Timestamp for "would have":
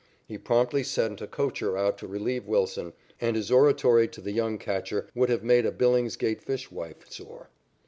5.13-5.43